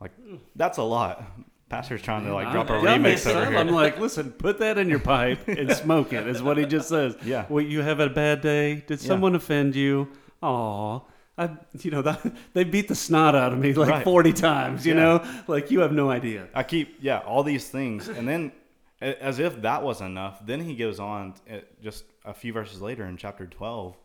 [0.00, 0.10] Like
[0.56, 1.24] that's a lot.
[1.68, 3.58] Pastor's trying to like drop a I'm- got remix over here.
[3.58, 6.26] I'm like, listen, put that in your pipe and smoke it.
[6.28, 7.16] Is what he just says.
[7.24, 7.46] Yeah.
[7.48, 8.84] Well, you have a bad day.
[8.86, 9.06] Did Yeah.
[9.08, 10.08] someone offend you?
[10.42, 11.00] Aw.
[11.38, 11.50] I,
[11.82, 14.04] you know, that, they beat the snot out of me like Right.
[14.04, 15.00] 40 times, you Yeah.
[15.00, 15.42] know?
[15.46, 16.48] Like, you have no idea.
[16.54, 18.52] I keep yeah all these things, and then
[19.00, 23.04] as if that was enough, then he goes on uh, just a few verses later
[23.04, 23.96] in chapter twelve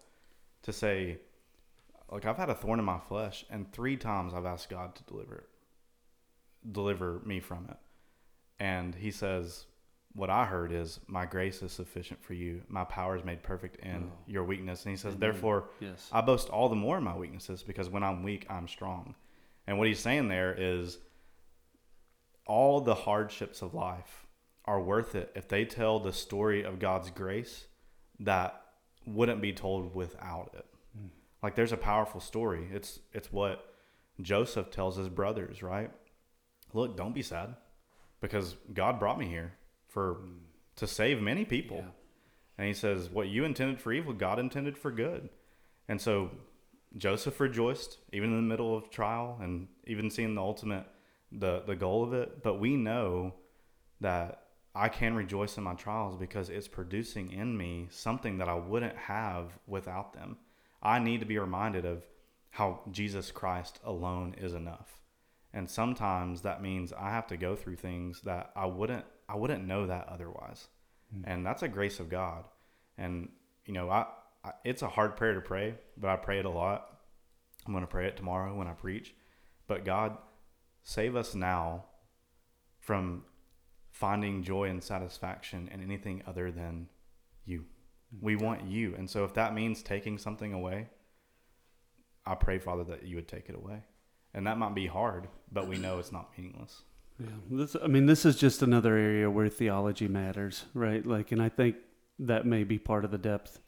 [0.64, 1.18] to say,
[2.12, 5.04] like I've had a thorn in my flesh, and three times I've asked God to
[5.04, 5.50] deliver it,
[6.70, 7.78] deliver me from it,
[8.60, 9.66] and he says.
[10.14, 12.64] What I heard is, "My grace is sufficient for you.
[12.68, 14.18] My power is made perfect in Oh.
[14.28, 15.20] your weakness." And he says, Amen.
[15.22, 16.10] "Therefore, Yes.
[16.12, 19.16] I boast all the more in my weaknesses because when I'm weak, I'm strong.
[19.68, 21.00] And what he's saying there is
[22.46, 24.28] all the hardships of life
[24.66, 27.68] are worth it if they tell the story of God's grace
[28.20, 28.62] that
[29.06, 30.66] wouldn't be told without it.
[30.96, 31.08] Hmm.
[31.42, 32.68] Like there's a powerful story.
[32.72, 33.74] It's it's what
[34.20, 35.92] Joseph tells his brothers, right?
[36.74, 37.56] Look, don't be sad
[38.20, 39.54] because God brought me here
[39.92, 40.18] for
[40.78, 41.78] to save many people.
[41.78, 41.92] Yeah.
[42.58, 45.30] And he says, What you intended for evil, God intended for good.
[45.88, 46.32] And so
[46.98, 50.86] Joseph rejoiced, even in the middle of trial and even seeing the ultimate
[51.32, 52.42] the the goal of it.
[52.42, 53.36] But we know
[54.00, 58.56] that I can rejoice in my trials because it's producing in me something that I
[58.56, 60.38] wouldn't have without them.
[60.82, 62.06] I need to be reminded of
[62.52, 65.02] how Jesus Christ alone is enough.
[65.54, 69.66] And sometimes that means I have to go through things that I wouldn't I wouldn't
[69.66, 70.68] know that otherwise.
[71.14, 71.22] Hmm.
[71.26, 72.44] And that's a grace of God.
[72.98, 73.30] And
[73.66, 74.08] you know, I,
[74.44, 77.00] I it's a hard prayer to pray, but I pray it a lot.
[77.66, 79.14] I'm going to pray it tomorrow when I preach.
[79.68, 80.18] But God,
[80.84, 81.86] save us now
[82.80, 83.24] from
[83.92, 86.88] finding joy and satisfaction in anything other than
[87.46, 87.66] you.
[88.12, 88.26] Hmm.
[88.26, 88.96] We want you.
[88.96, 90.90] And so if that means taking something away,
[92.26, 93.84] I pray, Father, that you would take it away.
[94.34, 96.84] And that might be hard, but we know it's not meaningless.
[97.22, 101.06] Yeah, this, I mean, this is just another area where theology matters, right?
[101.06, 101.76] Like, and I think
[102.20, 103.60] that may be part of the depth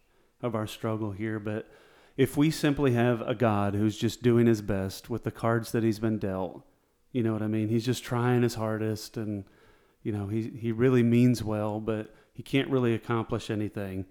[0.41, 1.39] of our struggle here.
[1.39, 1.69] But
[2.17, 5.83] if we simply have a God who's just doing his best with the cards that
[5.83, 6.63] he's been dealt,
[7.11, 7.69] you know what I mean?
[7.69, 9.45] He's just trying his hardest, and
[10.01, 14.05] you know he he really means well, but he can't really accomplish anything.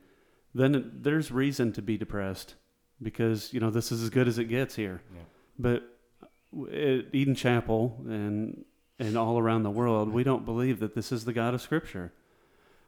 [0.54, 2.54] Then there's reason to be depressed
[3.00, 5.02] because you know this is as good as it gets here.
[5.12, 5.22] Yeah.
[5.58, 5.82] But
[6.22, 8.64] uh, at Eden Chapel and
[9.06, 12.12] and all around the world, we don't believe that this is the God of Scripture.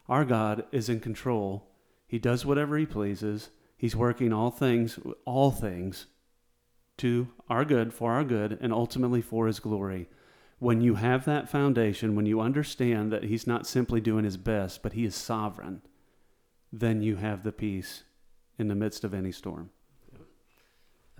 [0.09, 1.67] Our God is in control.
[2.07, 3.51] He does whatever he pleases.
[3.77, 6.07] He's working all things, all things
[6.99, 10.09] to our good, for our good, and ultimately for his glory.
[10.61, 14.83] When you have that foundation, when you understand that he's not simply doing his best,
[14.83, 15.83] but he is sovereign,
[16.73, 18.05] then you have the peace
[18.57, 19.71] in the midst of any storm.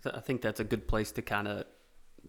[0.05, 1.65] I, think that's a good place to kind of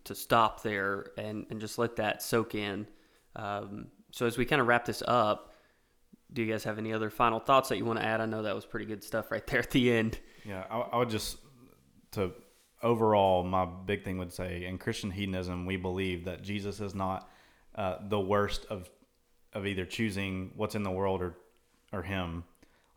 [0.04, 2.88] to stop there and, and just let that soak in.
[3.36, 5.54] Um, so as we kind of wrap this up,
[6.34, 8.22] do you guys have any other final thoughts that you want to add?
[8.22, 10.20] I know that was pretty good stuff right there at the end.
[10.44, 11.38] Yeah, I, I would just
[12.12, 12.32] to
[12.84, 17.30] overall, my big thing would say in Christian hedonism, we believe that Jesus is not
[17.76, 18.90] uh, the worst of
[19.54, 21.36] of either choosing what's in the world or
[21.92, 22.44] or him.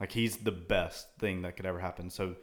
[0.01, 2.11] Like he's the best thing that could ever happen.
[2.11, 2.37] So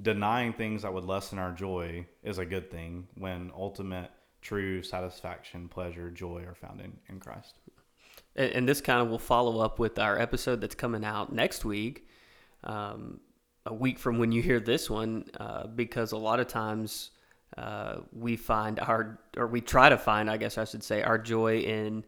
[0.00, 4.10] denying things that would lessen our joy is a good thing when ultimate
[4.40, 7.56] true satisfaction, pleasure, joy are found in, in Christ.
[8.36, 11.64] And, and this kind of will follow up with our episode that's coming out next
[11.64, 12.06] week,
[12.64, 13.20] um,
[13.66, 17.10] a week from when you hear this one, uh, because a lot of times
[17.58, 21.18] uh, we find our, or we try to find, I guess I should say, our
[21.18, 22.04] joy in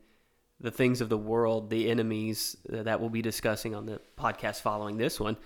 [0.60, 4.96] the things of the world, the enemies that we'll be discussing on the podcast following
[4.96, 5.36] this one.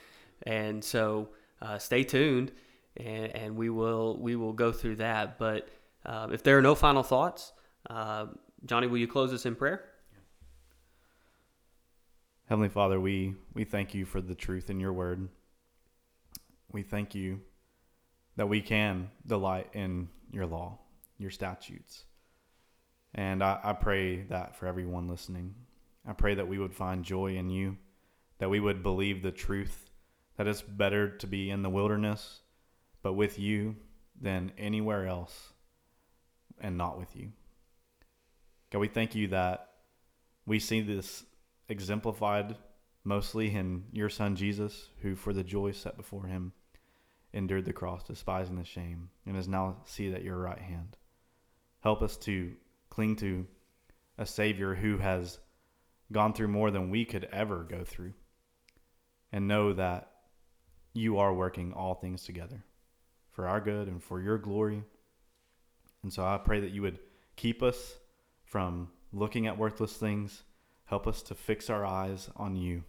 [0.43, 1.30] And so
[1.61, 2.53] uh, stay tuned,
[2.97, 5.39] and, and, we will we will go through that.
[5.39, 5.69] But
[6.05, 7.53] uh, if there are no final thoughts,
[7.89, 8.27] uh,
[8.65, 9.85] Johnny, will you close us in prayer?
[12.49, 15.29] Heavenly Father, we, we thank you for the truth in your word.
[16.71, 17.41] We thank you
[18.37, 20.79] that we can delight in your law,
[21.19, 22.05] your statutes.
[23.15, 25.55] And I, I pray that for everyone listening.
[26.07, 27.79] I pray that we would find joy in you,
[28.39, 29.86] that we would believe the truth
[30.37, 32.41] that it's better to be in the wilderness,
[33.03, 33.76] but with you
[34.20, 35.53] than anywhere else
[36.61, 37.32] and not with you.
[38.70, 39.68] God, we thank you that
[40.47, 41.24] we see this
[41.68, 42.57] exemplified
[43.05, 46.53] mostly in your son Jesus, who for the joy set before him
[47.32, 50.97] endured the cross, despising the shame, and is now seated at your right hand.
[51.80, 52.53] Help us to
[52.91, 53.47] cling to
[54.18, 55.39] a Savior who has
[56.11, 58.14] gone through more than we could ever go through,
[59.32, 60.11] and know that
[60.97, 62.65] you are working all things together
[63.31, 64.83] for our good and for your glory.
[66.03, 66.99] And so I pray that you would
[67.37, 67.95] keep us
[68.45, 70.43] from looking at worthless things
[70.87, 72.83] Help us to fix our eyes on you.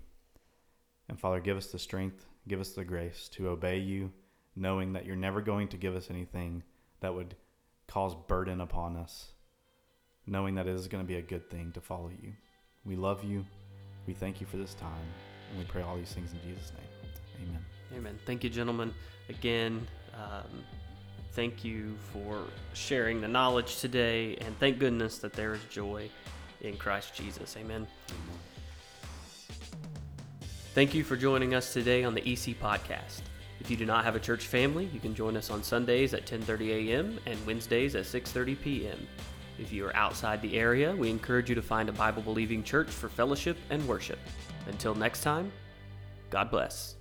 [1.10, 4.12] And Father, give us the strength, give us the grace to obey you,
[4.56, 6.64] knowing that you're never going to give us anything
[7.00, 7.36] that would
[7.88, 9.32] cause burden upon us,
[10.28, 12.34] knowing that it is going to be a good thing to follow you.
[12.86, 13.46] We love you.
[14.06, 15.08] We thank you for this time.
[15.50, 17.50] And we pray all these things in Jesus' name.
[17.50, 17.77] Amen.
[17.96, 18.18] Amen.
[18.26, 18.94] Thank you, gentlemen.
[19.30, 20.64] Again, um,
[21.34, 24.36] thank you for sharing the knowledge today.
[24.38, 26.10] And thank goodness that there is joy
[26.62, 27.56] in Christ Jesus.
[27.58, 27.88] Amen.
[30.74, 33.22] Thank you for joining us today on the EC podcast.
[33.60, 36.28] If you do not have a church family, you can join us on Sundays at
[36.28, 37.20] 10:30 a.m.
[37.26, 39.08] and Wednesdays at 6:30 p.m.
[39.58, 42.90] If you are outside the area, we encourage you to find a Bible believing church
[42.90, 44.20] for fellowship and worship.
[44.68, 45.52] Until next time,
[46.30, 46.97] God bless.